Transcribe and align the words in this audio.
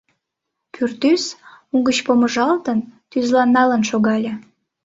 Пӱртӱс, 0.73 1.23
угыч 1.75 1.97
помыжалтын, 2.05 2.79
тӱзланалын 3.11 3.83
шогале. 3.89 4.33